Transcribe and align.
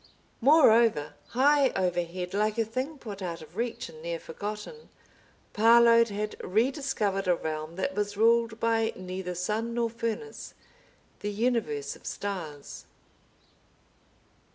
Moreover, 0.41 1.13
high 1.27 1.69
overhead, 1.75 2.33
like 2.33 2.57
a 2.57 2.65
thing 2.65 2.97
put 2.97 3.21
out 3.21 3.43
of 3.43 3.55
reach 3.55 3.87
and 3.87 4.01
near 4.01 4.19
forgotten, 4.19 4.89
Parload 5.53 6.09
had 6.09 6.35
rediscovered 6.43 7.27
a 7.27 7.35
realm 7.35 7.75
that 7.75 7.93
was 7.93 8.17
ruled 8.17 8.59
by 8.59 8.93
neither 8.95 9.35
sun 9.35 9.75
nor 9.75 9.91
furnace, 9.91 10.55
the 11.19 11.29
universe 11.29 11.95
of 11.95 12.07
stars. 12.07 12.85